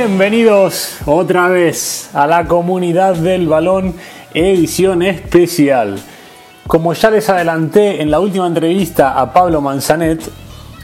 [0.00, 3.94] Bienvenidos otra vez a la comunidad del balón
[4.32, 5.98] edición especial.
[6.68, 10.22] Como ya les adelanté en la última entrevista a Pablo Manzanet,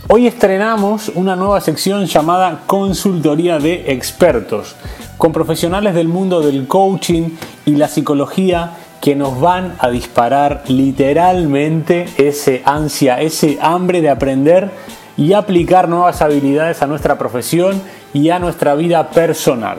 [0.08, 4.74] hoy estrenamos una nueva sección llamada Consultoría de Expertos,
[5.16, 12.06] con profesionales del mundo del coaching y la psicología que nos van a disparar literalmente
[12.18, 14.72] ese ansia, ese hambre de aprender
[15.16, 17.80] y aplicar nuevas habilidades a nuestra profesión
[18.12, 19.78] y a nuestra vida personal.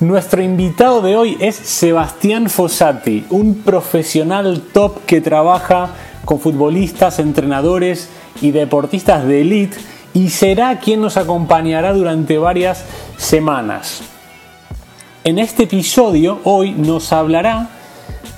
[0.00, 5.90] Nuestro invitado de hoy es Sebastián Fossati, un profesional top que trabaja
[6.24, 8.08] con futbolistas, entrenadores
[8.40, 9.76] y deportistas de élite
[10.14, 12.84] y será quien nos acompañará durante varias
[13.16, 14.02] semanas.
[15.22, 17.68] En este episodio hoy nos hablará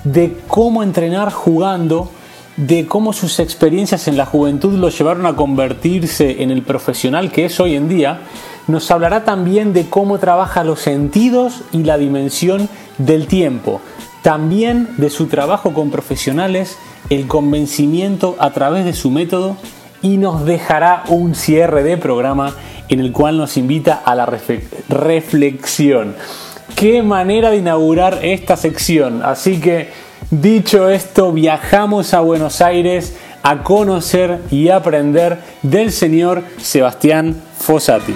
[0.03, 2.11] de cómo entrenar jugando,
[2.57, 7.45] de cómo sus experiencias en la juventud lo llevaron a convertirse en el profesional que
[7.45, 8.21] es hoy en día
[8.67, 13.81] nos hablará también de cómo trabaja los sentidos y la dimensión del tiempo,
[14.21, 16.77] también de su trabajo con profesionales,
[17.09, 19.57] el convencimiento a través de su método
[20.01, 22.55] y nos dejará un cierre de programa
[22.87, 24.25] en el cual nos invita a la
[24.89, 26.15] reflexión.
[26.75, 29.21] Qué manera de inaugurar esta sección.
[29.23, 29.89] Así que,
[30.31, 38.15] dicho esto, viajamos a Buenos Aires a conocer y aprender del señor Sebastián Fossati.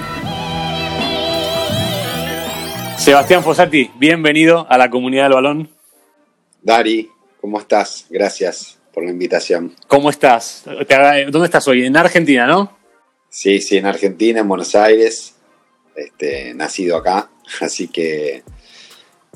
[2.98, 5.70] Sebastián Fossati, bienvenido a la comunidad del balón.
[6.62, 7.10] Dari,
[7.42, 8.06] ¿cómo estás?
[8.10, 9.74] Gracias por la invitación.
[9.88, 10.64] ¿Cómo estás?
[10.66, 11.86] ¿Dónde estás hoy?
[11.86, 12.78] En Argentina, ¿no?
[13.30, 15.36] Sí, sí, en Argentina, en Buenos Aires.
[15.96, 17.30] Este, nacido acá,
[17.62, 18.44] así que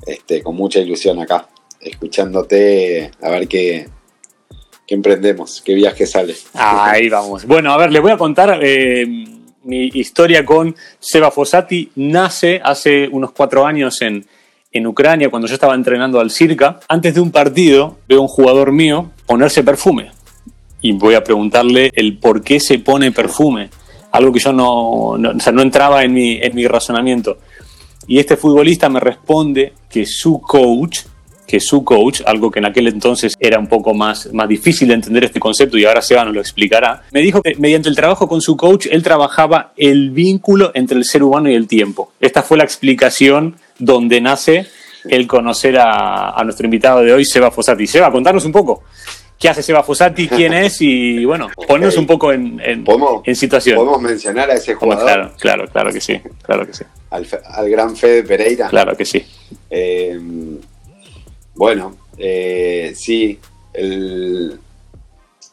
[0.06, 1.48] este, con mucha ilusión acá,
[1.82, 3.88] escuchándote a ver qué,
[4.86, 6.36] qué emprendemos, qué viaje sale.
[6.54, 7.46] Ahí vamos.
[7.46, 9.06] Bueno, a ver, les voy a contar eh,
[9.64, 14.26] mi historia con Seba Fossati nace hace unos cuatro años en,
[14.72, 16.80] en Ucrania, cuando yo estaba entrenando al Circa.
[16.88, 20.12] Antes de un partido, veo a un jugador mío ponerse perfume.
[20.82, 23.70] Y voy a preguntarle el por qué se pone perfume.
[24.12, 27.38] Algo que yo no, no, no entraba en mi, en mi razonamiento.
[28.08, 31.02] Y este futbolista me responde que su coach
[31.52, 34.94] que su coach, algo que en aquel entonces era un poco más, más difícil de
[34.94, 38.26] entender este concepto y ahora Seba nos lo explicará, me dijo que mediante el trabajo
[38.30, 42.14] con su coach él trabajaba el vínculo entre el ser humano y el tiempo.
[42.22, 44.66] Esta fue la explicación donde nace
[45.10, 47.86] el conocer a, nuestro invitado de hoy, Seba Fossati.
[47.86, 48.84] Seba, contarnos un poco.
[49.38, 50.30] ¿Qué hace Seba Fossati?
[50.30, 50.78] ¿Quién es?
[50.80, 53.76] Y bueno, ponernos un poco en, en, situación.
[53.76, 55.04] ¿Podemos mencionar a ese jugador?
[55.04, 56.18] Claro, claro, claro que sí.
[56.44, 56.86] Claro que sí.
[57.10, 58.70] Al, al gran Fede Pereira.
[58.70, 59.22] Claro que sí.
[59.70, 60.18] Eh,
[61.56, 63.40] bueno, eh, sí,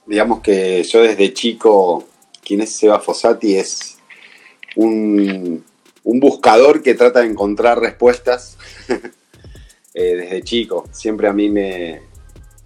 [0.06, 2.04] digamos que yo desde chico,
[2.44, 3.98] quien es Seba Fossati es
[4.76, 5.64] un,
[6.04, 8.56] buscador que trata de encontrar respuestas
[9.94, 10.88] eh, desde chico.
[10.90, 12.00] Siempre a mí me,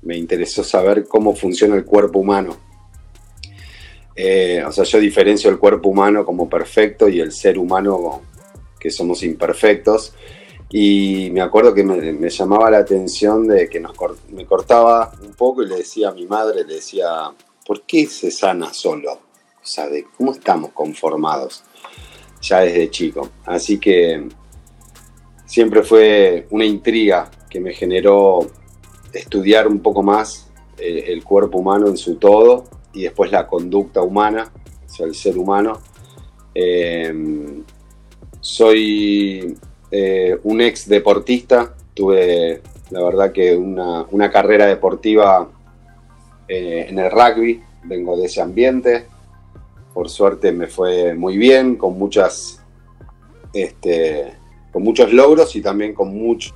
[0.04, 2.56] interesó saber cómo funciona el cuerpo humano.
[4.15, 8.22] Eh, o sea, yo diferencio el cuerpo humano como perfecto y el ser humano
[8.78, 10.15] que somos imperfectos.
[10.75, 13.78] Y me acuerdo que me, llamaba la atención de que
[14.31, 17.31] me cortaba un poco y le decía a mi madre, le decía,
[17.66, 19.12] ¿por qué se sana solo?
[19.12, 21.62] O sea, cómo estamos conformados
[22.41, 23.28] ya desde chico.
[23.44, 24.27] Así que
[25.44, 28.50] siempre fue una intriga que me generó
[29.12, 34.50] estudiar un poco más el, cuerpo humano en su todo y después la conducta humana,
[34.87, 35.81] o sea, el ser humano.
[36.54, 37.62] Eh,
[38.41, 39.54] soy
[39.94, 45.50] eh, un ex deportista, tuve la verdad que una, carrera deportiva
[46.48, 49.04] eh, en el rugby, vengo de ese ambiente,
[49.92, 52.62] por suerte me fue muy bien, con muchas
[53.53, 54.33] este,
[54.72, 56.54] con muchos logros y también con muchos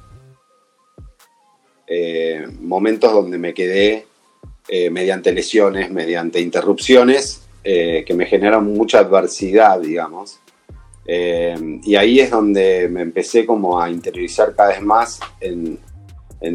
[1.86, 4.06] eh, momentos donde me quedé
[4.90, 10.40] mediante lesiones, mediante interrupciones, que me generan mucha adversidad, digamos.
[11.06, 15.78] Eh, y ahí es donde me empecé como a interiorizar cada vez más en,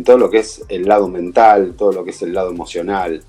[0.04, 3.22] todo lo que es el lado mental, todo lo que es el lado emocional,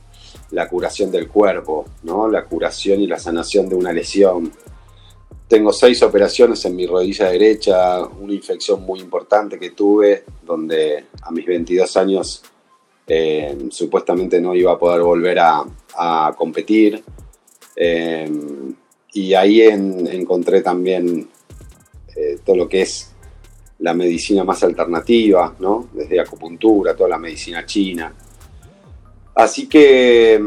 [0.50, 2.28] la curación del cuerpo, ¿no?
[2.28, 4.52] la curación y la sanación de una lesión.
[5.48, 11.30] Tengo seis operaciones en mi rodilla derecha, una infección muy importante que tuve, donde a
[11.30, 12.42] mis 22 años
[13.06, 17.02] eh, supuestamente no iba a poder volver a, competir.
[17.76, 18.30] Eh,
[19.12, 21.28] y ahí encontré también
[22.16, 23.12] eh, todo lo que es
[23.78, 25.88] la medicina más alternativa, ¿no?
[25.92, 28.14] Desde acupuntura, toda la medicina china.
[29.34, 30.40] Así que,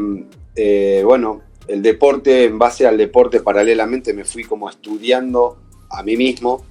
[0.54, 5.58] eh, bueno, el deporte, en base al deporte paralelamente me fui como estudiando
[5.90, 6.64] a mí mismo,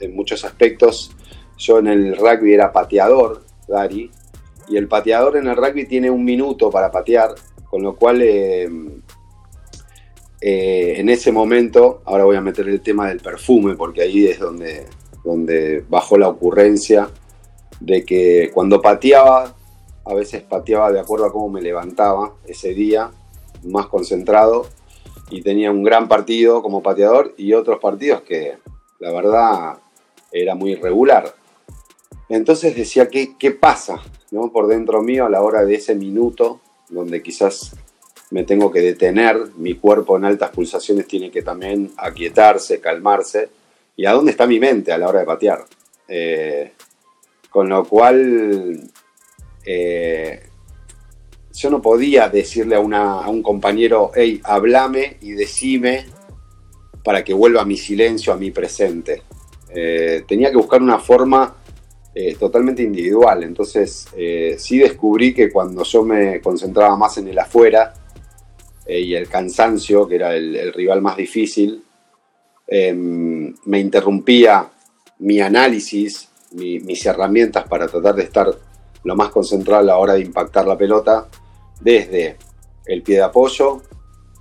[0.00, 1.12] en muchos aspectos.
[1.56, 4.10] Yo en el rugby era pateador, Gary,
[4.68, 7.34] y el pateador en el rugby tiene un minuto para patear,
[7.70, 8.68] con lo cual eh,
[10.46, 14.38] eh, en ese momento, ahora voy a meter el tema del perfume, porque ahí es
[14.38, 14.84] donde,
[15.24, 17.08] donde bajó la ocurrencia
[17.80, 19.54] de que cuando pateaba,
[20.04, 23.10] a veces pateaba de acuerdo a cómo me levantaba ese día,
[23.62, 24.66] más concentrado,
[25.30, 28.58] y tenía un gran partido como pateador y otros partidos que
[28.98, 29.78] la verdad
[30.30, 31.34] era muy irregular.
[32.28, 34.52] Entonces decía, ¿qué, qué pasa ¿no?
[34.52, 37.74] por dentro mío a la hora de ese minuto donde quizás
[38.34, 43.48] me tengo que detener, mi cuerpo en altas pulsaciones tiene que también aquietarse, calmarse,
[43.94, 45.64] y a dónde está mi mente a la hora de patear.
[46.08, 46.72] Eh,
[47.48, 48.90] con lo cual
[49.64, 50.42] eh,
[51.52, 56.04] yo no podía decirle a, un compañero, hey, hablame y decime
[57.04, 59.22] para que vuelva a mi silencio, a mi presente.
[59.72, 61.54] Eh, tenía que buscar una forma
[62.38, 63.42] totalmente individual.
[63.42, 64.06] Entonces,
[64.56, 67.92] sí descubrí que cuando yo me concentraba más en el afuera
[68.86, 71.82] eh, y el cansancio, que era el, rival más difícil,
[72.66, 74.70] em, me interrumpía
[75.18, 78.46] mi análisis, mis herramientas para tratar de estar
[79.02, 81.28] lo más concentrado a la hora de impactar la pelota,
[81.80, 82.36] desde
[82.86, 83.82] el pie de apoyo,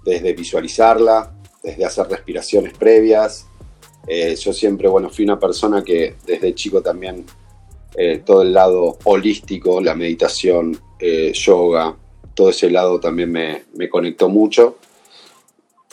[0.06, 3.48] desde visualizarla, desde hacer respiraciones previas.
[4.08, 7.26] yo siempre, bueno, fui una persona que desde chico también
[7.96, 11.96] eh, todo el lado holístico, la meditación, eh, yoga,
[12.34, 14.78] todo ese lado también me, conectó mucho.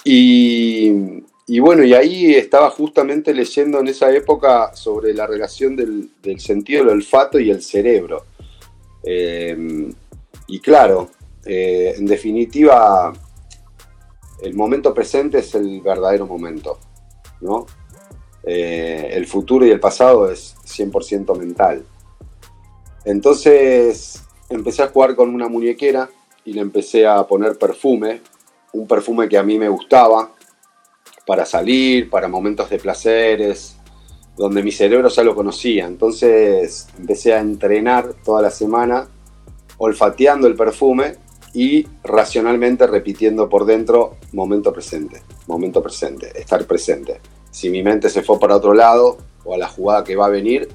[0.05, 0.91] Y,
[1.61, 6.95] bueno, y ahí estaba justamente leyendo en esa época sobre la relación del, sentido del
[6.95, 8.25] olfato y el cerebro.
[9.03, 9.93] Eh,
[10.47, 11.11] y claro,
[11.45, 13.13] en definitiva,
[14.43, 16.79] el momento presente es el verdadero momento,
[17.41, 17.67] ¿no?
[18.43, 21.85] el futuro y el pasado es 100% mental.
[23.05, 26.11] Entonces empecé a jugar con una muñequera
[26.45, 28.23] y le empecé a poner perfume,
[28.73, 30.33] un perfume que a mí me gustaba
[31.27, 33.77] para salir, para momentos de placeres,
[34.37, 35.87] donde mi cerebro ya lo conocía.
[35.87, 39.09] Entonces empecé a entrenar toda la semana
[39.79, 41.17] olfateando el perfume
[41.53, 47.21] y racionalmente repitiendo por dentro momento presente, momento presente, estar presente.
[47.51, 50.31] Si mi mente se fue para otro lado o a la jugada que va a
[50.31, 50.69] venir,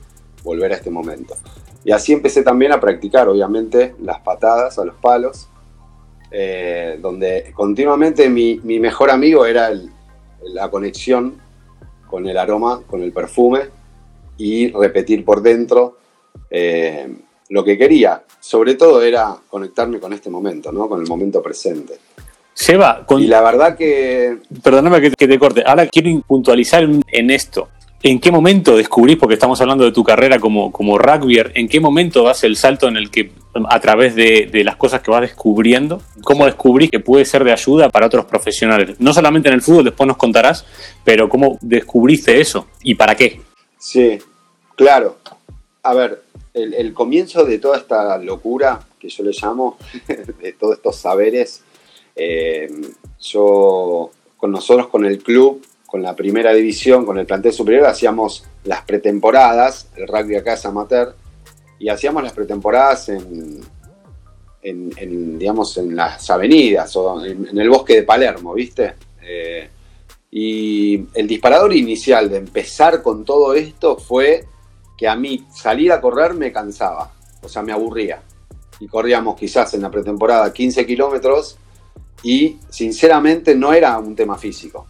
[0.43, 1.35] volver a este momento.
[1.83, 5.49] Y así empecé también a practicar, obviamente, las patadas a los palos,
[6.37, 9.71] eh, donde continuamente mi, mejor amigo era
[10.43, 11.39] la conexión
[12.09, 13.61] con el aroma, con el perfume
[14.37, 15.97] y repetir por dentro
[16.49, 17.07] eh,
[17.47, 18.21] lo que quería.
[18.37, 20.89] Sobre todo era conectarme con este momento, ¿no?
[20.89, 21.93] con el momento presente.
[22.53, 24.39] Seba, y la verdad que...
[24.61, 25.63] Perdóname que, te corte.
[25.65, 27.69] Ahora quiero puntualizar en esto.
[28.07, 31.79] ¿En qué momento descubrís, porque estamos hablando de tu carrera como, como rugbyer, en qué
[31.79, 33.31] momento das el salto en el que,
[33.67, 37.89] a través de, las cosas que vas descubriendo, cómo descubrís que puede ser de ayuda
[37.89, 38.99] para otros profesionales?
[38.99, 40.67] No solamente en el fútbol, después nos contarás,
[41.03, 43.41] pero cómo descubriste eso y para qué.
[43.79, 44.19] Sí,
[44.75, 45.17] claro.
[45.81, 46.21] A ver,
[46.53, 51.63] el, comienzo de toda esta locura que yo le llamo, de todos estos saberes,
[52.15, 52.71] eh,
[53.19, 58.43] yo con nosotros, con el club, con la primera división, con el plantel superior, hacíamos
[58.65, 61.15] las pretemporadas, el rugby acá es amateur,
[61.79, 63.61] y hacíamos las pretemporadas en,
[65.39, 68.95] digamos, en las avenidas o en, el bosque de Palermo, ¿viste?
[69.21, 69.69] Eh,
[70.31, 74.43] y el disparador inicial de empezar con todo esto fue
[74.97, 78.21] que a mí salir a correr me cansaba, o sea, me aburría.
[78.81, 81.57] Y corríamos quizás en la pretemporada 15 kilómetros
[82.21, 84.87] y sinceramente no era un tema físico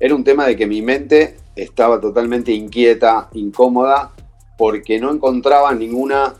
[0.00, 4.12] era un tema de que mi mente estaba totalmente inquieta, incómoda,
[4.56, 6.34] porque no encontraba ninguna,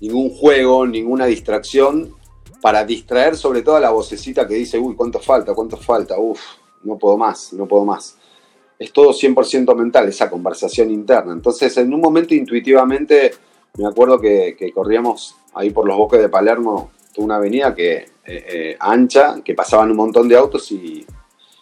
[0.00, 2.14] ningún juego, ninguna distracción
[2.60, 5.54] para distraer sobre todo a la vocecita que dice, uy, ¿cuánto falta?
[5.54, 6.18] ¿Cuánto falta?
[6.18, 6.40] Uf,
[6.84, 8.16] no puedo más, no puedo más.
[8.78, 11.32] Es todo 100% mental, esa conversación interna.
[11.32, 13.32] Entonces, en un momento intuitivamente,
[13.76, 18.76] me acuerdo que, corríamos ahí por los bosques de Palermo, una avenida que eh, eh,
[18.78, 21.04] ancha, que pasaban un montón de autos y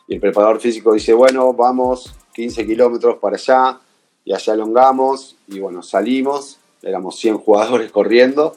[0.09, 3.79] y el preparador físico dice, bueno, vamos 15 kilómetros para allá,
[4.25, 8.57] y allá elongamos, y bueno, salimos, éramos 100 jugadores corriendo,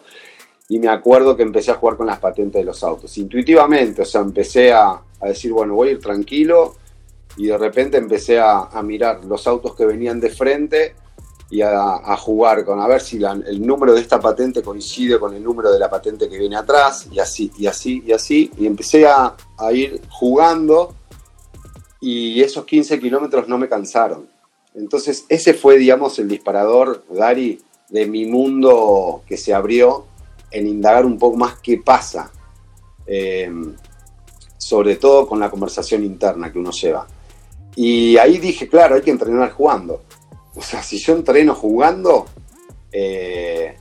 [0.69, 4.05] y me acuerdo que empecé a jugar con las patentes de los autos, intuitivamente, o
[4.05, 6.75] sea, empecé a, decir, bueno, voy a ir tranquilo,
[7.35, 10.95] y de repente empecé a, mirar los autos que venían de frente,
[11.49, 15.43] y a, jugar con a ver si el número de esta patente coincide con el
[15.43, 19.05] número de la patente que viene atrás, y así, y así, y así, y empecé
[19.05, 19.35] a
[19.73, 20.95] ir jugando
[22.01, 24.27] y esos 15 kilómetros no me cansaron.
[24.73, 30.05] entonces ese fue, digamos, el disparador, Dari, de mi mundo que se abrió
[30.49, 32.31] en indagar un poco más qué pasa,
[33.05, 33.51] eh,
[34.57, 37.07] sobre todo con la conversación interna que uno lleva.
[37.75, 40.01] Y ahí dije, claro, hay que entrenar jugando.
[40.55, 42.25] O sea, si yo entreno jugando,
[42.91, 43.77] eh,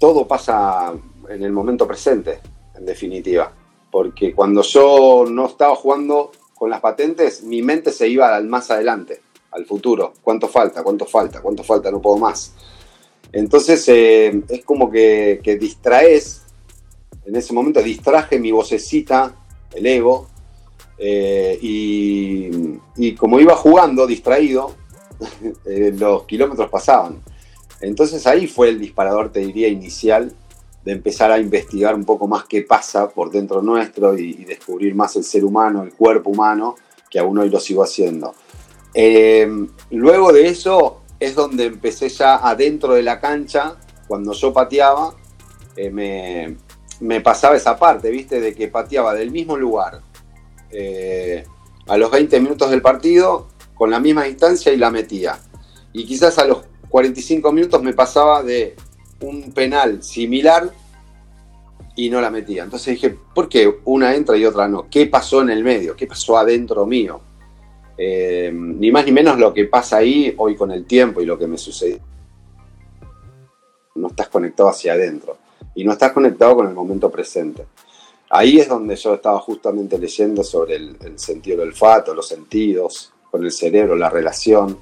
[0.00, 0.92] todo pasa
[1.28, 2.40] en el momento presente,
[2.76, 3.52] en definitiva.
[3.90, 8.70] Porque cuando yo no estaba jugando con las patentes, mi mente se iba al más
[8.70, 10.12] adelante, al futuro.
[10.22, 10.82] ¿Cuánto falta?
[10.82, 11.40] ¿Cuánto falta?
[11.40, 11.90] ¿Cuánto falta?
[11.90, 12.52] No puedo más.
[13.32, 16.42] Entonces eh, es como que, distraes,
[17.24, 19.34] en ese momento distraje mi vocecita,
[19.72, 20.28] el ego,
[20.98, 22.50] eh, y,
[22.94, 24.74] y, como iba jugando distraído,
[25.64, 27.22] eh, los kilómetros pasaban.
[27.80, 30.34] Entonces ahí fue el disparador, te diría, inicial
[30.84, 35.16] de empezar a investigar un poco más qué pasa por dentro nuestro y, descubrir más
[35.16, 36.76] el ser humano, el cuerpo humano,
[37.10, 38.34] que aún hoy lo sigo haciendo.
[39.90, 43.76] luego de eso es donde empecé ya adentro de la cancha,
[44.08, 45.14] cuando yo pateaba,
[45.76, 46.56] eh,
[47.00, 48.40] me, pasaba esa parte, ¿viste?
[48.40, 50.00] De que pateaba del mismo lugar
[50.70, 51.44] eh,
[51.86, 55.38] a los 20 minutos del partido, con la misma distancia y la metía.
[55.92, 58.76] Y quizás a los 45 minutos me pasaba de
[59.20, 60.70] un penal similar
[61.96, 62.64] y no la metía.
[62.64, 64.88] Entonces dije, ¿por qué una entra y otra no?
[64.90, 65.96] ¿Qué pasó en el medio?
[65.96, 67.20] ¿Qué pasó adentro mío?
[67.96, 71.38] Eh, ni más ni menos lo que pasa ahí hoy con el tiempo y lo
[71.38, 72.00] que me sucede.
[73.94, 75.36] No estás conectado hacia adentro
[75.74, 77.66] y no estás conectado con el momento presente.
[78.30, 83.44] Ahí es donde yo estaba justamente leyendo sobre el, sentido del olfato, los sentidos, con
[83.44, 84.78] el cerebro, la relación,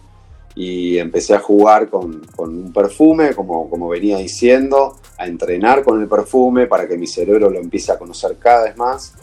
[0.54, 6.08] y empecé a jugar con, un perfume, como, como venía diciendo, a entrenar con el
[6.08, 9.14] perfume para que mi cerebro lo empiece a conocer cada vez más,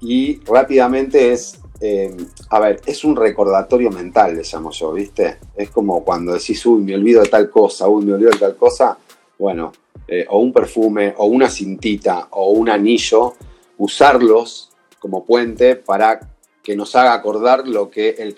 [0.00, 2.16] y rápidamente es eh,
[2.50, 5.38] a ver, es un recordatorio mental, le llamo yo, ¿viste?
[5.56, 8.54] Es como cuando decís, uy, me olvido de tal cosa, uy, me olvido de tal
[8.54, 8.96] cosa.
[9.36, 9.72] Bueno,
[10.06, 13.34] eh, o un perfume, o una cintita, o un anillo,
[13.78, 16.20] usarlos como puente para
[16.62, 18.36] que nos haga acordar lo que el,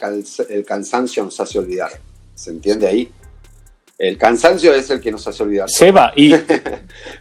[0.49, 1.91] el cansancio nos hace olvidar.
[2.35, 3.11] ¿Se entiende ahí?
[3.97, 5.71] El cansancio es el que nos hace olvidar.
[5.71, 6.35] Seba, y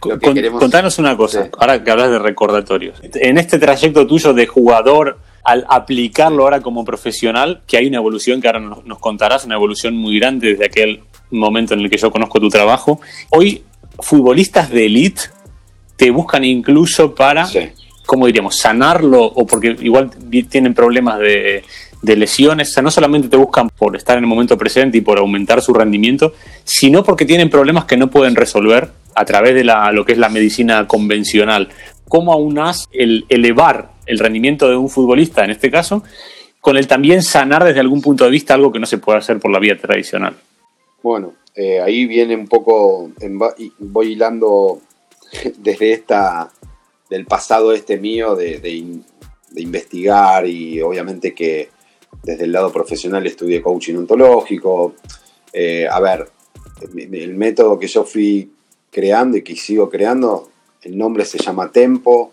[0.58, 3.00] contanos una cosa, ahora que hablas de recordatorios.
[3.02, 8.40] En este trayecto tuyo de jugador al aplicarlo ahora como profesional, que hay una evolución
[8.40, 12.10] que ahora nos, contarás, una evolución muy grande desde aquel momento en el que yo
[12.10, 13.00] conozco tu trabajo.
[13.30, 13.62] Hoy,
[14.00, 15.22] futbolistas de elite
[15.96, 17.46] te buscan incluso para,
[18.04, 20.10] ¿cómo diríamos?, sanarlo o porque igual
[20.48, 21.62] tienen problemas de,
[22.04, 25.00] de lesiones, o sea, no solamente te buscan por estar en el momento presente y
[25.00, 26.34] por aumentar su rendimiento,
[26.64, 30.28] sino porque tienen problemas que no pueden resolver a través de lo que es la
[30.28, 31.68] medicina convencional.
[32.08, 36.02] ¿Cómo aunas el elevar el rendimiento de un futbolista, en este caso,
[36.60, 39.38] con el también sanar desde algún punto de vista algo que no se puede hacer
[39.38, 40.34] por la vía tradicional.
[41.02, 43.10] Bueno, eh, ahí viene un poco,
[43.78, 44.80] voy hilando
[45.58, 46.50] desde esta,
[47.10, 48.96] del pasado este mío de,
[49.56, 51.68] investigar y obviamente que
[52.24, 54.94] desde el lado profesional estudié coaching ontológico.
[55.52, 56.28] Eh, a ver,
[56.96, 58.50] el método que yo fui
[58.90, 60.48] creando y que sigo creando,
[60.82, 62.32] el nombre se llama Tempo,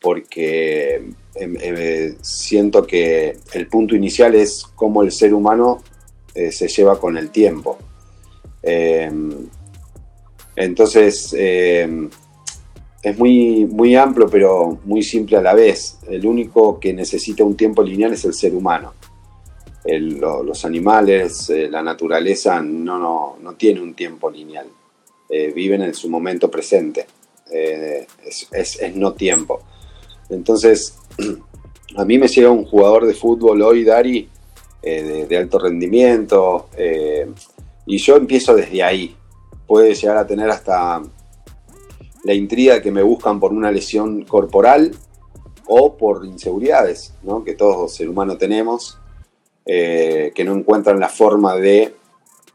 [0.00, 0.96] porque
[1.34, 5.82] em, em, siento que el punto inicial es cómo el ser humano
[6.34, 7.78] eh, se lleva con el tiempo.
[8.62, 9.48] Em,
[10.56, 11.34] entonces,
[13.04, 15.98] es muy, muy amplio, pero muy simple a la vez.
[16.08, 18.92] El único que necesita un tiempo lineal es el ser humano.
[19.84, 24.66] Los animales, eh, la naturaleza no, no, no, tiene un tiempo lineal.
[25.28, 27.06] Eh, viven en su momento presente.
[27.50, 29.62] es, es no tiempo.
[30.30, 30.96] Entonces,
[31.96, 34.28] a mí me llega un jugador de fútbol hoy, Dari,
[34.82, 37.26] eh, de, alto rendimiento, eh,
[37.86, 39.16] y yo empiezo desde ahí.
[39.66, 41.02] Puede llegar a tener hasta
[42.24, 44.90] la intriga que me buscan por una lesión corporal
[45.66, 47.44] o por inseguridades, ¿no?
[47.44, 48.98] que todos ser humano tenemos,
[49.66, 51.94] eh, que no encuentran la forma de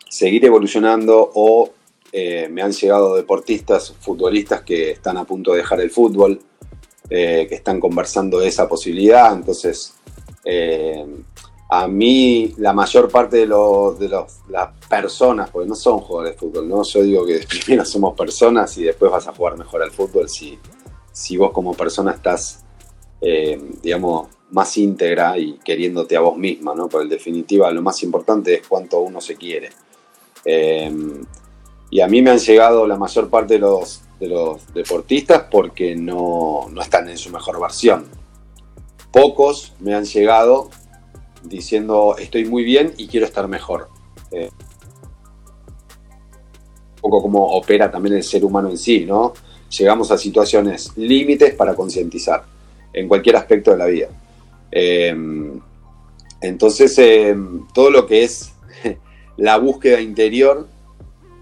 [0.10, 1.72] seguir evolucionando o
[2.12, 6.42] me han llegado deportistas, futbolistas que están a punto de dejar el fútbol,
[7.12, 9.34] eh, que están conversando de esa posibilidad.
[9.34, 9.96] Entonces,
[10.46, 11.04] eh,
[11.68, 14.10] a mí la mayor parte de, de
[14.50, 16.84] las personas, porque no son jugadores de fútbol, ¿no?
[16.84, 20.60] yo digo que primero somos personas y después vas a jugar mejor al fútbol si,
[21.12, 22.64] si vos como persona estás,
[23.22, 26.88] eh, digamos, más íntegra y queriéndote a vos misma, ¿no?
[26.90, 29.70] Pero en definitiva lo más importante es cuánto uno se quiere.
[31.92, 35.96] y a mí me han llegado la mayor parte de los, de los deportistas porque
[35.96, 38.06] no, están en su mejor versión.
[39.12, 40.70] Pocos me han llegado
[41.44, 43.90] diciendo estoy muy bien y quiero estar mejor.
[44.32, 44.50] Eh,
[47.02, 49.34] un poco como opera también el ser humano en sí, ¿no?
[49.78, 52.44] Llegamos a situaciones límites para concientizar
[52.94, 54.08] en cualquier aspecto de la vida.
[54.72, 55.16] Eh,
[56.42, 57.36] entonces, eh,
[57.74, 58.54] todo lo que es
[59.38, 60.68] la búsqueda interior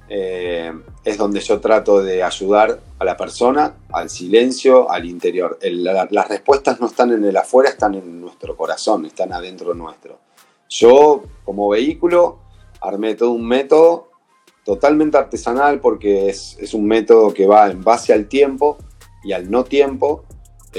[0.09, 5.59] es donde yo trato de ayudar a la persona, al silencio, al interior.
[5.61, 10.19] las respuestas no están en el afuera, están en nuestro corazón, están adentro nuestro.
[10.69, 12.39] Yo, como vehículo,
[12.81, 14.09] armé todo un método
[14.65, 18.77] totalmente artesanal porque es, un método que va en base al tiempo
[19.23, 20.25] y al no tiempo,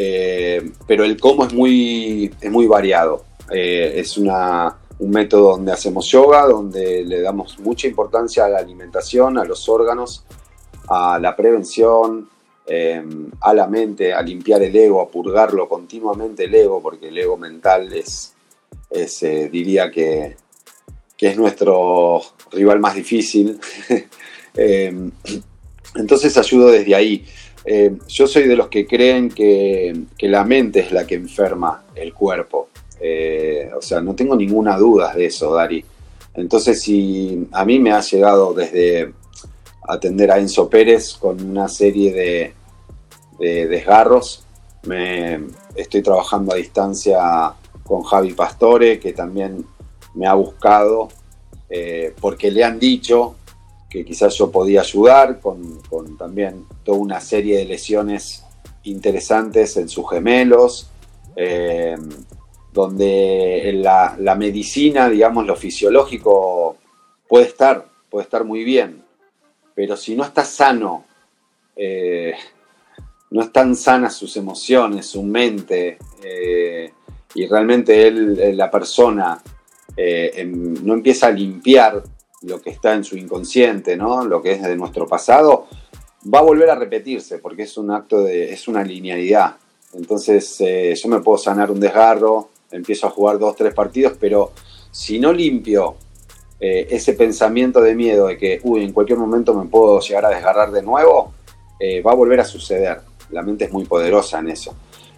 [0.00, 3.24] eh, pero el cómo es muy, es muy variado.
[3.50, 8.58] Eh, es una, un método donde hacemos yoga, donde le damos mucha importancia a la
[8.58, 10.24] alimentación, a los órganos,
[10.86, 12.28] a la prevención,
[12.64, 13.04] eh,
[13.40, 17.36] a la mente, a limpiar el ego, a purgarlo continuamente el ego, porque el ego
[17.36, 18.34] mental es,
[18.90, 20.36] eh, diría que,
[21.20, 22.20] es nuestro
[22.52, 23.58] rival más difícil.
[25.94, 27.26] Entonces ayudo desde ahí.
[27.70, 32.14] Eh, yo soy de los que creen que, la mente es la que enferma el
[32.14, 32.68] cuerpo.
[33.76, 35.84] o sea, no tengo ninguna duda de eso, Dari.
[36.34, 39.12] Entonces, si a mí me ha llegado desde
[39.86, 42.54] atender a Enzo Pérez con una serie de,
[43.38, 44.44] de desgarros,
[44.84, 45.40] me
[45.74, 47.18] estoy trabajando a distancia
[47.84, 49.64] con Javi Pastore, que también
[50.14, 51.08] me ha buscado
[51.70, 53.36] eh, porque le han dicho
[53.88, 55.80] que quizás yo podía ayudar con,
[56.18, 58.44] también toda una serie de lesiones
[58.84, 60.90] interesantes en sus gemelos,
[61.36, 61.96] eh,
[62.72, 66.76] donde la, la, medicina, digamos, lo fisiológico
[67.26, 69.02] puede estar, puede estar muy bien,
[69.74, 71.04] pero si no está sano,
[71.76, 72.34] eh,
[73.30, 75.98] no están sanas sus emociones, su mente,
[77.34, 79.40] y realmente él, eh, la persona,
[79.96, 82.02] eh, no empieza a limpiar
[82.48, 84.24] lo que está en su inconsciente, ¿no?
[84.24, 85.66] lo que es de nuestro pasado,
[86.32, 89.56] va a volver a repetirse porque es un acto de, es una linealidad.
[89.94, 94.52] Entonces eh, yo me puedo sanar un desgarro, empiezo a jugar dos, tres partidos, pero
[94.90, 95.96] si no limpio
[96.60, 100.72] ese pensamiento de miedo de que, uy, en cualquier momento me puedo llegar a desgarrar
[100.72, 101.32] de nuevo,
[102.04, 103.00] va a volver a suceder.
[103.30, 104.74] La mente es muy poderosa en eso.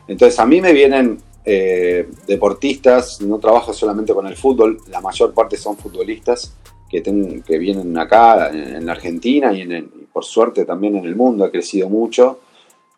[0.06, 5.32] Entonces a mí me vienen eh, deportistas, no trabajo solamente con el fútbol, la mayor
[5.32, 6.54] parte son futbolistas
[6.90, 7.02] que,
[7.46, 9.66] que vienen acá en, la Argentina y,
[10.12, 12.40] por suerte también en el mundo, ha crecido mucho.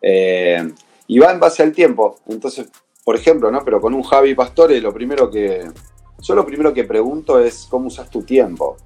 [0.00, 0.72] Eh,
[1.06, 2.20] y va en base al tiempo.
[2.26, 2.68] Entonces,
[3.04, 3.62] por ejemplo, ¿no?
[3.64, 5.68] Pero con un Javi Pastore, lo primero que.
[6.20, 8.76] Yo lo primero que pregunto es cómo usas tu tiempo.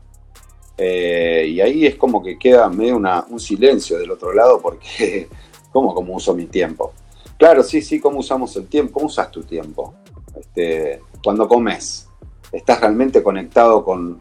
[0.76, 5.28] Eh, y ahí es como que queda medio un silencio del otro lado, porque
[5.72, 6.92] ¿cómo, cómo uso mi tiempo?
[7.38, 9.94] Claro, sí, sí, cómo usamos el tiempo, cómo usas tu tiempo.
[10.38, 12.08] Este, cuando comes,
[12.50, 14.20] ¿estás realmente conectado con,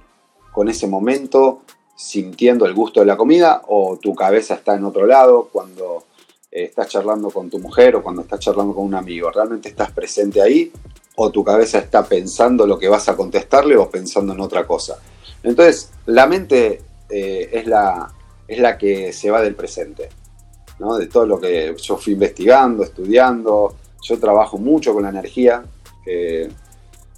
[0.64, 1.62] ese momento,
[1.96, 6.06] sintiendo el gusto de la comida o tu cabeza está en otro lado cuando
[6.52, 9.30] eh, estás charlando con tu mujer o cuando estás charlando con un amigo?
[9.32, 10.72] ¿Realmente estás presente ahí
[11.18, 15.00] o tu cabeza está pensando lo que vas a contestarle o pensando en otra cosa?
[15.44, 18.12] Entonces, la mente eh, es, la,
[18.48, 20.10] es la que se va del presente
[20.78, 23.76] de todo lo que yo fui investigando, estudiando.
[24.02, 25.64] Yo trabajo mucho con la energía,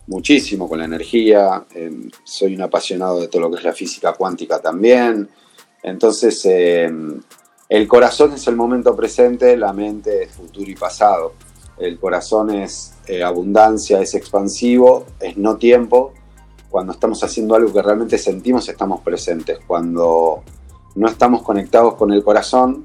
[0.08, 1.66] muchísimo con la energía.
[1.74, 5.30] Em, soy un apasionado de todo lo que es la física cuántica también.
[5.84, 7.22] Entonces, em,
[7.70, 11.34] el corazón es el momento presente, la mente es futuro y pasado.
[11.78, 16.14] El corazón es eh, abundancia, es expansivo, es no tiempo.
[16.70, 19.60] Cuando estamos haciendo algo que realmente sentimos, estamos presentes.
[19.68, 20.44] Cuando
[20.96, 22.84] no estamos conectados con el corazón,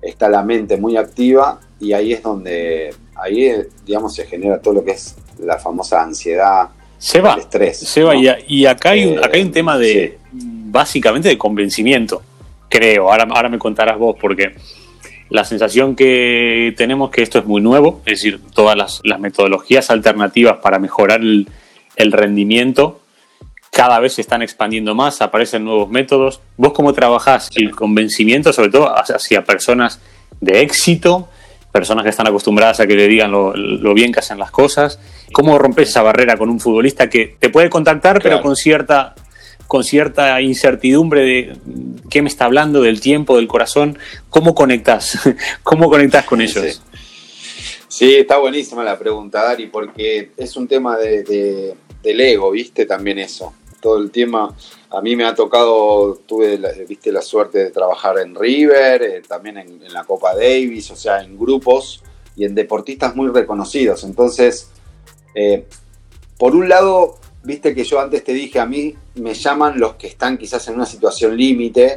[0.00, 3.52] está la mente muy activa y ahí es donde, ahí
[3.84, 6.68] digamos, se genera todo lo que es la famosa ansiedad,
[7.12, 7.78] el estrés.
[7.78, 12.22] Seba, y, acá, hay un, acá hay un tema de, básicamente, de convencimiento,
[12.68, 13.10] creo.
[13.10, 14.54] Ahora, ahora me contarás vos, porque
[15.30, 20.58] la sensación que tenemos que esto es muy nuevo, es decir, todas las, metodologías alternativas
[20.58, 21.48] para mejorar el,
[21.96, 23.00] el rendimiento
[23.70, 26.40] cada vez se están expandiendo más, aparecen nuevos métodos.
[26.56, 30.00] ¿Vos cómo trabajás el convencimiento, sobre todo hacia personas
[30.40, 31.28] de éxito,
[31.72, 34.98] personas que están acostumbradas a que le digan lo, bien que hacen las cosas?
[35.32, 39.14] ¿Cómo rompes esa barrera con un futbolista que te puede contactar, pero con cierta,
[39.66, 41.56] con cierta incertidumbre de
[42.10, 43.98] qué me está hablando, del tiempo, del corazón?
[44.30, 45.18] ¿Cómo conectas?
[45.62, 46.82] ¿Cómo conectas con ellos?
[47.88, 48.16] Sí.
[48.16, 52.86] está buenísima la pregunta, Dari, porque es un tema de del ego, ¿viste?
[52.86, 53.54] También eso.
[53.80, 54.54] Todo el tema,
[54.90, 59.58] a mí me ha tocado, tuve, viste, la suerte de trabajar en River, eh, también
[59.58, 62.02] en, la Copa Davis, o sea, en grupos
[62.36, 64.04] y en deportistas muy reconocidos.
[64.04, 64.70] Entonces,
[65.34, 65.66] eh,
[66.38, 70.06] por un lado, viste que yo antes te dije, a mí me llaman los que
[70.06, 71.96] están quizás en una situación límite.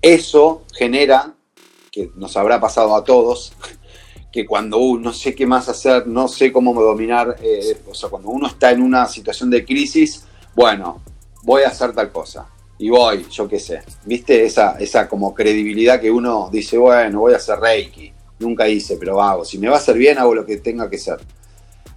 [0.00, 1.34] Eso genera,
[1.90, 3.52] que nos habrá pasado a todos,
[4.32, 8.08] que cuando uno no sé qué más hacer, no sé cómo dominar, eh, o sea,
[8.08, 11.02] cuando uno está en una situación de crisis, bueno,
[11.42, 12.48] voy a hacer tal cosa.
[12.78, 13.82] Y voy, yo qué sé.
[14.04, 18.12] ¿Viste esa, esa como credibilidad que uno dice, bueno, voy a hacer Reiki?
[18.40, 19.44] Nunca hice, pero hago.
[19.44, 21.18] Si me va a hacer bien, hago lo que tenga que ser.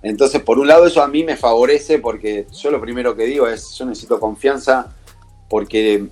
[0.03, 3.47] Entonces, por un lado, eso a mí me favorece porque yo lo primero que digo
[3.47, 4.93] es, yo necesito confianza
[5.49, 6.05] porque,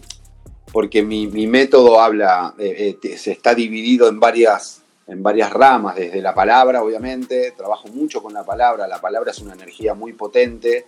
[0.71, 6.21] porque mi, método habla, eh, eh, se está dividido en varias, en varias ramas, desde
[6.21, 10.87] la palabra, obviamente, trabajo mucho con la palabra, la palabra es una energía muy potente.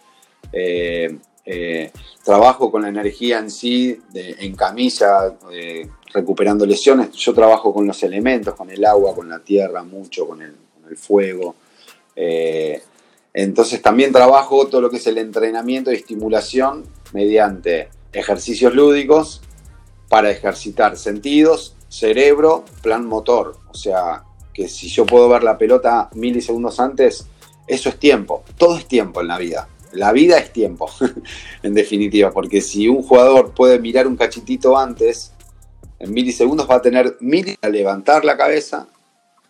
[0.52, 1.16] Eh,
[2.24, 5.36] trabajo con la energía en sí, en camilla,
[6.14, 7.12] recuperando lesiones.
[7.12, 10.56] Yo trabajo con los elementos, con el agua, con la tierra, mucho, con el,
[10.98, 11.56] fuego.
[13.34, 19.42] Entonces también trabajo todo lo que es el entrenamiento y estimulación mediante ejercicios lúdicos
[20.08, 23.58] para ejercitar sentidos, cerebro, plan motor.
[23.70, 27.28] O sea, que si yo puedo ver la pelota milisegundos antes,
[27.68, 28.44] eso es tiempo.
[28.58, 29.68] Todo es tiempo en la vida.
[29.96, 30.90] La vida es tiempo,
[31.64, 35.32] en definitiva, porque si un jugador puede mirar un cachitito antes,
[36.00, 38.88] en milisegundos va a tener mil a levantar la cabeza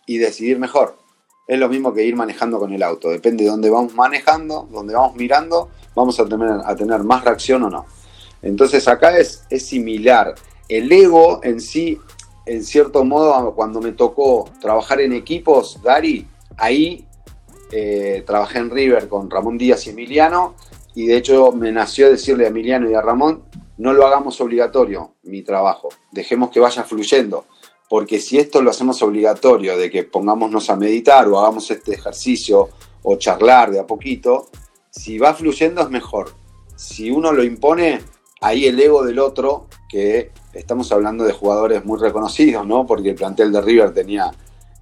[0.06, 1.06] y decidir mejor
[1.48, 3.10] es lo mismo que ir manejando con el auto.
[3.10, 7.64] Depende de dónde vamos manejando, dónde vamos mirando, vamos a tener, a tener más reacción
[7.64, 7.86] o no.
[8.42, 10.36] Entonces acá es, es similar.
[10.68, 12.00] El ego en sí,
[12.46, 16.28] en cierto modo, cuando me tocó trabajar en equipos, Dari,
[16.58, 17.06] ahí
[17.72, 20.56] eh, trabajé en River con Ramón Díaz y Emiliano,
[20.94, 23.44] y de hecho me nació decirle a Emiliano y a Ramón,
[23.78, 27.46] no lo hagamos obligatorio, mi trabajo, dejemos que vaya fluyendo
[27.90, 32.70] porque si esto lo hacemos obligatorio, de que pongámonos a meditar o hagamos este ejercicio
[33.04, 34.48] o charlar de a poquito,
[34.90, 36.32] si va fluyendo es mejor.
[36.76, 38.02] Si uno lo impone,
[38.42, 42.88] ahí el ego del otro, que estamos hablando de jugadores muy reconocidos, ¿no?
[42.88, 44.32] Porque el plantel de River tenía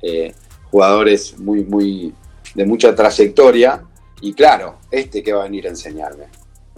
[0.01, 0.33] eh,
[0.71, 2.13] jugadores muy, muy,
[2.53, 3.83] de mucha trayectoria.
[4.21, 6.25] Y claro, este que va a venir a enseñarme.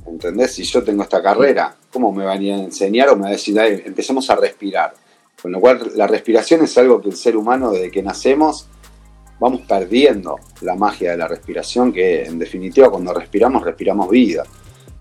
[0.07, 0.53] ¿Entendés?
[0.53, 3.57] Si yo tengo esta carrera, ¿cómo me va a enseñar o me va a decir,
[3.85, 4.93] empecemos a respirar?
[5.41, 8.67] Con lo cual la respiración es algo que el ser humano desde que nacemos
[9.39, 14.43] vamos perdiendo la magia de la respiración, que en definitiva cuando respiramos respiramos vida.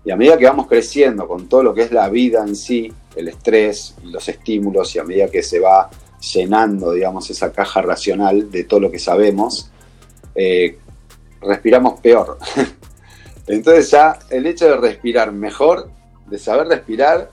[0.03, 2.91] Y a medida que vamos creciendo con todo lo que es la vida en sí,
[3.15, 5.89] el estrés los estímulos, y a medida que se va
[6.33, 9.71] llenando, digamos, esa caja racional de todo lo que sabemos,
[10.35, 10.77] eh,
[11.41, 12.37] respiramos peor.
[13.47, 15.89] Entonces ya el hecho de respirar mejor,
[16.27, 17.29] de saber respirar,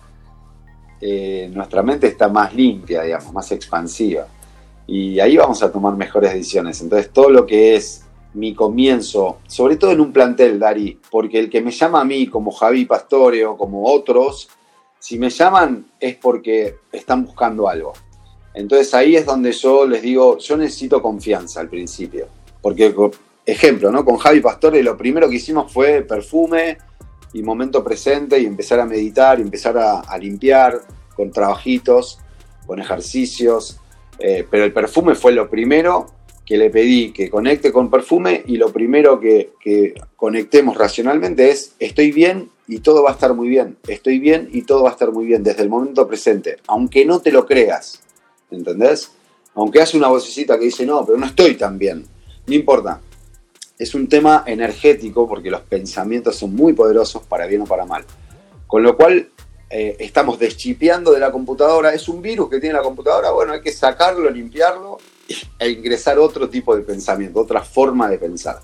[1.01, 4.27] eh, nuestra mente está más limpia, digamos, más expansiva.
[4.87, 6.81] Y ahí vamos a tomar mejores decisiones.
[6.81, 11.51] Entonces, todo lo que es mi comienzo, sobre todo en un plantel, Dari, porque el
[11.51, 14.49] que me llama a mí como Javi Pastore o como otros,
[14.99, 17.93] si me llaman es porque están buscando algo.
[18.55, 22.27] Entonces ahí es donde yo les digo, yo necesito confianza al principio.
[22.63, 22.95] Porque,
[23.45, 24.05] ejemplo, ¿no?
[24.05, 26.79] Con Javi Pastore lo primero que hicimos fue perfume,
[27.33, 30.81] y momento presente y empezar a meditar y empezar a, limpiar
[31.17, 32.19] con trabajitos,
[32.67, 33.79] con ejercicios.
[34.19, 36.07] Eh, pero el perfume fue lo primero
[36.45, 41.75] que le pedí que conecte con perfume y lo primero que, que, conectemos racionalmente es
[41.79, 43.77] estoy bien y todo va a estar muy bien.
[43.89, 47.21] Estoy bien y todo va a estar muy bien desde el momento presente, aunque no
[47.21, 48.01] te lo creas.
[48.51, 49.13] ¿Entendés?
[49.55, 52.05] Aunque hace una vocecita que dice no, pero no estoy tan bien.
[52.53, 53.01] No importa
[53.79, 58.05] es un tema energético porque los pensamientos son muy poderosos para bien o para mal.
[58.67, 59.29] Con lo cual
[59.71, 61.93] eh, estamos deschipeando de la computadora.
[61.93, 64.99] Es un virus que tiene la computadora, bueno, hay que sacarlo, limpiarlo
[65.59, 68.61] e ingresar otro tipo de pensamiento, otra forma de pensar.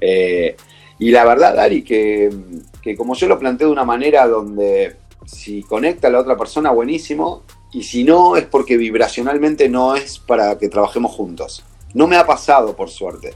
[0.00, 0.56] Eh,
[0.98, 2.30] y la verdad, Dari, que,
[2.82, 4.96] que como yo lo planteo de una manera donde
[5.26, 10.18] si conecta a la otra persona, buenísimo, y si no, es porque vibracionalmente no es
[10.18, 11.62] para que trabajemos juntos.
[11.96, 13.32] No me ha pasado, por suerte.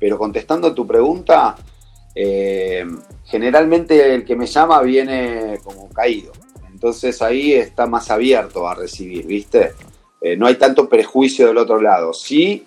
[0.00, 1.54] Pero contestando a tu pregunta,
[2.14, 2.82] eh,
[3.26, 6.32] generalmente el que me llama viene como caído.
[6.72, 9.74] Entonces ahí está más abierto a recibir, ¿viste?
[10.22, 12.14] Eh, no hay tanto prejuicio del otro lado.
[12.14, 12.64] Sí,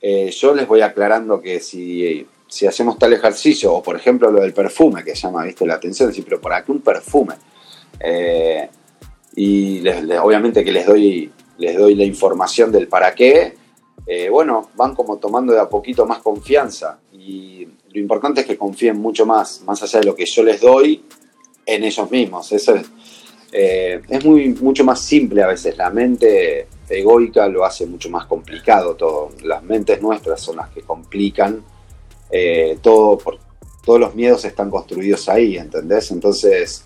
[0.00, 4.40] eh, yo les voy aclarando que si, si, hacemos tal ejercicio, o por ejemplo lo
[4.40, 5.66] del perfume, que llama, ¿viste?
[5.66, 7.34] La atención, decir, pero ¿para qué un perfume?
[9.34, 9.86] y
[10.22, 13.59] obviamente que les doy, les doy la información del para qué,
[14.06, 18.56] eh, bueno, van como tomando de a poquito más confianza y lo importante es que
[18.56, 21.04] confíen mucho más, más allá de lo que yo les doy,
[21.66, 22.50] en ellos mismos.
[22.52, 22.86] Eso es,
[23.52, 25.76] eh, muy, mucho más simple a veces.
[25.76, 29.30] La mente egoica lo hace mucho más complicado todo.
[29.42, 31.62] Las mentes nuestras son las que complican
[32.30, 33.18] eh, todo
[33.84, 36.10] todos los miedos están construidos ahí, ¿entendés?
[36.10, 36.84] Entonces,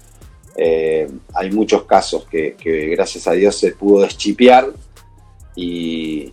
[0.57, 2.57] hay muchos casos que,
[2.92, 4.72] gracias a Dios se pudo deschipear
[5.57, 6.33] y,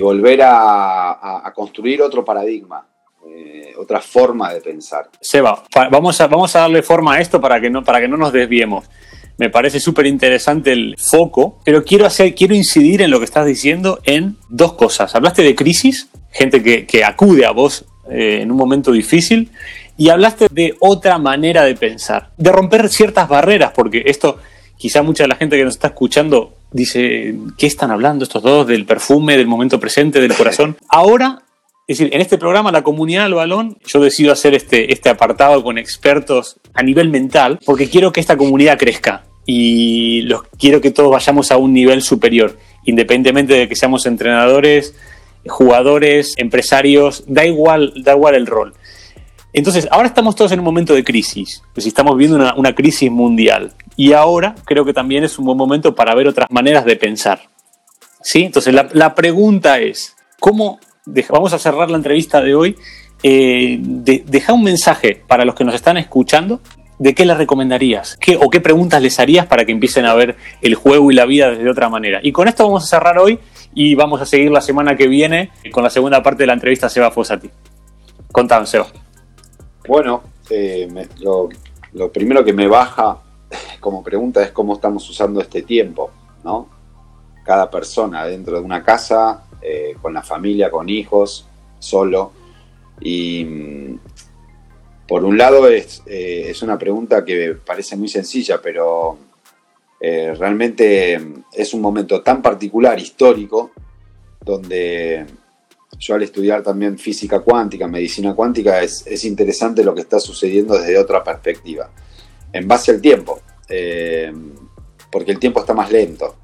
[0.00, 2.86] volver a, construir otro paradigma,
[3.26, 5.10] eh, otra forma de pensar.
[5.20, 8.16] Seba, vamos a, vamos a darle forma a esto para que no, para que no
[8.16, 8.88] nos desviemos.
[9.38, 13.44] Me parece súper interesante el foco, pero quiero, hacer, quiero incidir en lo que estás
[13.44, 15.14] diciendo en dos cosas.
[15.14, 19.50] Hablaste de crisis, gente que, acude a vos eh, en un momento difícil,
[19.98, 24.38] y hablaste de otra manera de pensar, de romper ciertas barreras, porque esto
[24.76, 28.66] quizá mucha de la gente que nos está escuchando dice, ¿qué están hablando estos dos
[28.66, 30.76] del perfume, del momento presente, del corazón?
[30.88, 31.42] Ahora,
[31.88, 35.62] es decir, en este programa, la comunidad del balón, yo decido hacer este, este apartado
[35.62, 40.90] con expertos a nivel mental, porque quiero que esta comunidad crezca y los, quiero que
[40.90, 44.94] todos vayamos a un nivel superior, independientemente de que seamos entrenadores,
[45.46, 48.74] jugadores, empresarios, da igual, da igual el rol.
[49.56, 53.72] Entonces, ahora estamos todos en un momento de crisis, pues estamos viendo una, crisis mundial.
[53.96, 57.40] Y ahora creo que también es un buen momento para ver otras maneras de pensar.
[58.20, 58.42] ¿Sí?
[58.42, 60.78] Entonces, la, pregunta es, ¿cómo,
[61.30, 62.76] vamos a cerrar la entrevista de hoy,
[63.22, 66.60] eh, deja un mensaje para los que nos están escuchando,
[66.98, 68.18] ¿de qué les recomendarías?
[68.20, 71.24] ¿Qué, ¿O qué preguntas les harías para que empiecen a ver el juego y la
[71.24, 72.20] vida desde otra manera?
[72.22, 73.38] Y con esto vamos a cerrar hoy
[73.74, 76.88] y vamos a seguir la semana que viene con la segunda parte de la entrevista
[76.88, 77.48] a Seba Fosati.
[78.30, 78.88] Contame, Seba.
[79.86, 80.88] Bueno, eh,
[81.20, 83.22] lo, primero que me baja
[83.80, 86.10] como pregunta es cómo estamos usando este tiempo,
[86.44, 86.68] ¿no?
[87.44, 91.46] Cada persona dentro de una casa, eh, con la familia, con hijos,
[91.78, 92.32] solo.
[93.00, 93.98] Y mm,
[95.06, 99.18] por un lado es, eh, es, una pregunta que parece muy sencilla, pero
[99.98, 101.20] realmente
[101.52, 103.72] es un momento tan particular, histórico,
[104.40, 105.26] donde
[105.98, 110.98] yo al estudiar también física cuántica, medicina cuántica, es, interesante lo que está sucediendo desde
[110.98, 111.90] otra perspectiva,
[112.52, 114.32] en base al tiempo, eh,
[115.10, 116.36] porque el tiempo está más lento.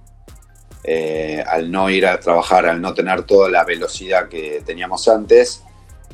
[0.84, 5.62] Eh, al no ir a trabajar, al no tener toda la velocidad que teníamos antes,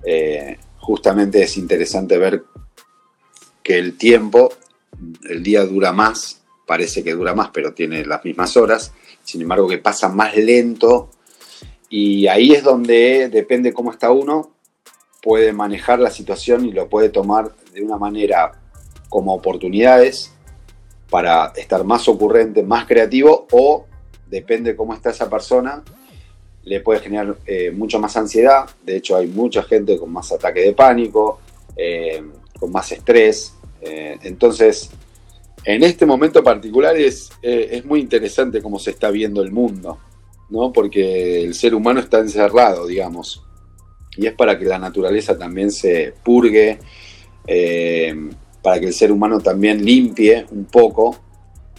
[0.05, 2.45] eh, justamente es interesante ver
[3.63, 4.53] que el tiempo,
[5.29, 8.93] el día dura más, parece que dura más, pero tiene las mismas horas,
[9.25, 11.11] sin embargo que pasa más lento
[11.89, 14.53] y ahí es donde, depende cómo está uno,
[15.23, 18.53] puede manejar la situación y lo puede tomar de una manera
[19.09, 20.33] como oportunidades
[21.11, 23.87] para estar más ocurrente, más creativo o
[24.27, 25.83] depende cómo está esa persona,
[26.65, 28.69] le puede generar eh, mucho más ansiedad.
[28.85, 31.41] De hecho, hay mucha gente con más ataque de pánico,
[31.77, 32.23] eh,
[32.59, 33.55] con más estrés.
[33.81, 34.91] Eh, entonces,
[35.65, 39.99] en este momento particular es, es muy interesante cómo se está viendo el mundo.
[40.51, 40.73] ¿No?
[40.73, 43.45] Porque el ser humano está encerrado, digamos.
[44.17, 46.79] Y es para que la naturaleza también se purgue,
[47.47, 48.15] eh,
[48.63, 51.17] para que el ser humano también limpie un poco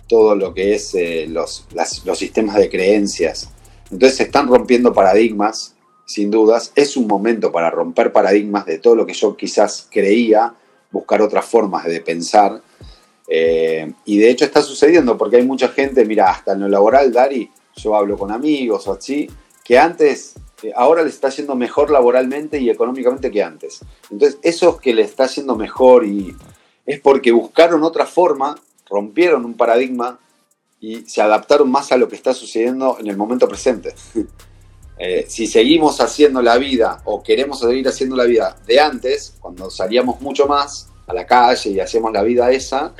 [0.07, 1.67] todo lo que es eh, los,
[2.05, 3.51] los sistemas de creencias.
[3.91, 6.71] Entonces se están rompiendo paradigmas, sin dudas.
[6.75, 10.53] Es un momento para romper paradigmas de todo lo que yo quizás creía,
[10.91, 12.61] buscar otras formas de pensar.
[13.27, 17.11] Eh, y de hecho está sucediendo porque hay mucha gente, mira, hasta en lo laboral,
[17.11, 17.49] Dari,
[17.81, 19.29] yo hablo con amigos o así,
[19.63, 20.35] que antes,
[20.75, 23.79] ahora le está yendo mejor laboralmente y económicamente que antes.
[24.09, 26.35] Entonces, esos que le está yendo mejor y
[26.85, 28.55] es porque buscaron otra forma,
[28.89, 30.19] rompieron un paradigma
[30.79, 33.93] y se adaptaron más a lo que está sucediendo en el momento presente.
[35.01, 39.69] Eh, si seguimos haciendo la vida o queremos seguir haciendo la vida de antes, cuando
[39.69, 42.93] salíamos mucho más a la calle y hacíamos la vida esa,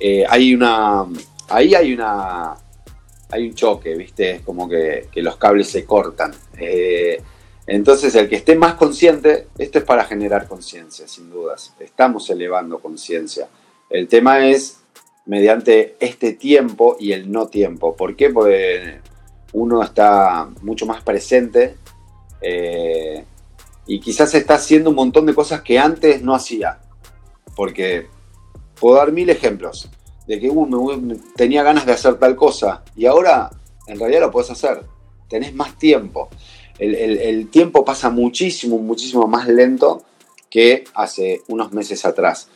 [0.00, 1.06] eh, hay una,
[1.48, 2.56] ahí hay una,
[3.30, 4.36] hay un choque, ¿viste?
[4.36, 6.34] Es como que, los cables se cortan.
[6.58, 7.20] Eh,
[7.66, 11.74] entonces, el que esté más consciente, esto es para generar conciencia, sin dudas.
[11.78, 13.48] Estamos elevando conciencia.
[13.90, 14.78] El tema es
[15.26, 17.94] mediante este tiempo y el no tiempo.
[17.94, 18.30] ¿Por qué?
[18.30, 19.00] Porque
[19.52, 21.76] uno está mucho más presente
[22.40, 23.24] eh,
[23.86, 26.78] y quizás está haciendo un montón de cosas que antes no hacía.
[27.54, 28.06] Porque
[28.80, 29.90] puedo dar mil ejemplos
[30.28, 30.52] de que
[31.34, 33.50] tenía ganas de hacer tal cosa y ahora
[33.86, 34.82] en realidad lo puedes hacer.
[35.26, 36.28] Tenés más tiempo.
[36.78, 40.04] El, tiempo pasa muchísimo, muchísimo más lento
[40.48, 42.48] que hace unos meses atrás.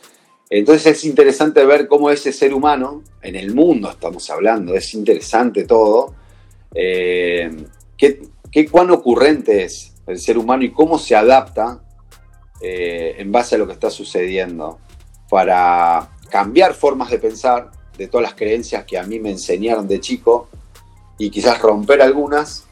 [0.49, 5.65] Entonces es interesante ver cómo ese ser humano, en el mundo estamos hablando, es interesante
[5.65, 6.13] todo,
[6.75, 7.51] eh,
[7.97, 11.83] qué, cuán ocurrente es el ser humano y cómo se adapta
[12.61, 14.79] eh, en base a lo que está sucediendo
[15.29, 19.99] para cambiar formas de pensar de todas las creencias que a mí me enseñaron de
[19.99, 20.49] chico
[21.17, 22.65] y quizás romper algunas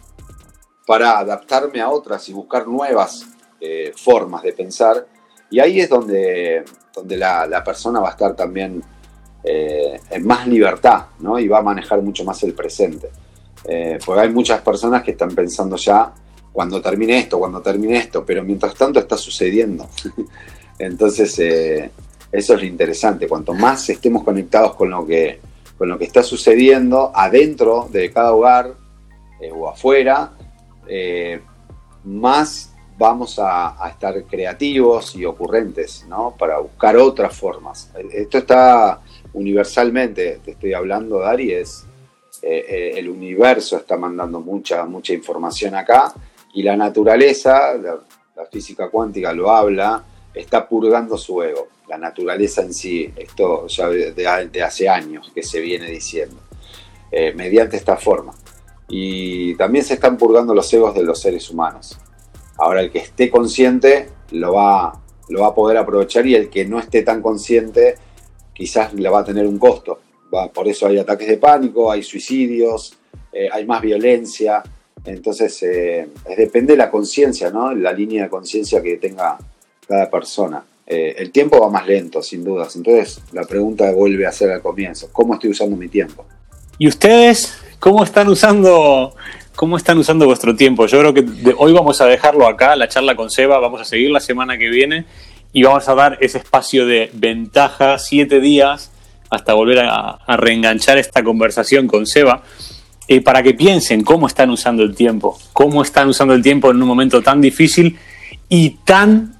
[0.86, 3.26] para adaptarme a otras y buscar nuevas
[3.60, 5.06] eh, formas de pensar
[5.52, 8.82] Y ahí es donde, donde la, persona va a estar también
[9.44, 11.38] eh, en más libertad, ¿no?
[11.38, 13.10] Y va a manejar mucho más el presente.
[13.66, 16.14] Eh, porque hay muchas personas que están pensando ya
[16.52, 19.88] cuando termine esto, cuando termine esto, pero mientras tanto está sucediendo.
[20.80, 21.92] Entonces, eh,
[22.32, 23.28] eso es lo interesante.
[23.28, 25.40] Cuanto más estemos conectados con lo que,
[25.78, 28.74] con lo que está sucediendo adentro de cada hogar
[29.54, 30.34] o afuera,
[32.04, 36.36] más vamos a, estar creativos y ocurrentes, ¿no?
[36.38, 37.92] Para buscar otras formas.
[38.12, 39.02] Esto está
[39.34, 41.84] universalmente, te estoy hablando, Dari, es
[42.44, 46.14] eh, eh, el universo está mandando mucha, mucha información acá
[46.54, 48.00] y la naturaleza, la,
[48.52, 51.68] física cuántica lo habla, está purgando su ego.
[51.88, 56.38] La naturaleza en sí, esto ya de, hace años que se viene diciendo,
[57.12, 58.34] eh, mediante esta forma.
[58.88, 61.98] Y también se están purgando los egos de los seres humanos.
[62.58, 66.66] Ahora el que esté consciente lo va, lo va a poder aprovechar y el que
[66.66, 67.96] no esté tan consciente
[68.54, 70.00] quizás le va a tener un costo.
[70.54, 72.98] por eso hay ataques de pánico, hay suicidios,
[73.34, 74.64] eh, hay más violencia.
[75.04, 77.74] Entonces, eh, depende de la conciencia, ¿no?
[77.74, 79.38] La línea de conciencia que tenga
[79.88, 80.64] cada persona.
[80.86, 82.76] Eh, el tiempo va más lento, sin dudas.
[82.76, 85.10] Entonces, la pregunta vuelve a ser al comienzo.
[85.12, 86.26] ¿Cómo estoy usando mi tiempo?
[86.78, 89.16] ¿Y ustedes cómo están usando
[89.56, 90.88] ¿Cómo están usando vuestro tiempo?
[90.88, 94.10] Yo creo que hoy vamos a dejarlo acá, la charla con Seba, vamos a seguir
[94.10, 95.06] la semana que viene
[95.54, 98.92] y vamos a dar ese espacio de ventaja, siete días,
[99.30, 102.44] hasta volver a, reenganchar esta conversación con Seba,
[103.08, 106.82] eh, para que piensen cómo están usando el tiempo, cómo están usando el tiempo en
[106.82, 108.00] un momento tan difícil
[108.48, 109.36] y tan,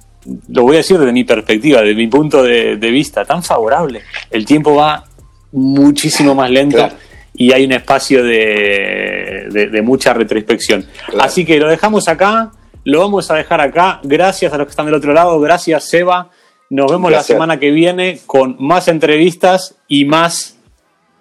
[0.48, 4.02] lo voy a decir desde mi perspectiva, desde mi punto de, vista, tan favorable.
[4.30, 5.04] El tiempo va
[5.52, 6.88] muchísimo más lento
[7.34, 10.86] y hay un espacio de, mucha retrospección.
[11.18, 12.52] Así que lo dejamos acá,
[12.84, 14.00] lo vamos a dejar acá.
[14.02, 16.30] Gracias a los que están del otro lado, gracias Seba.
[16.70, 20.56] Nos vemos la semana que viene con más entrevistas y más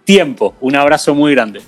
[0.06, 0.56] tiempo.
[0.62, 1.62] Un abrazo muy grande.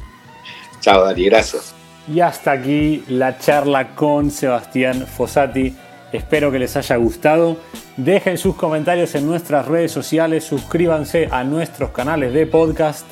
[0.80, 1.74] Chao, Dari, gracias.
[2.12, 5.74] Y hasta aquí la charla con Sebastián Fossati.
[6.12, 7.56] Espero que les haya gustado.
[7.96, 13.06] Dejen sus comentarios en nuestras redes sociales, suscríbanse a nuestros canales de podcast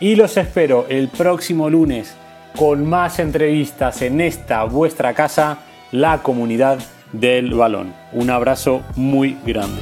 [0.00, 2.14] y los espero el próximo lunes
[2.56, 5.58] con más entrevistas en esta vuestra casa,
[5.92, 6.78] la comunidad
[7.12, 7.94] del balón.
[8.12, 9.80] Un abrazo muy grande.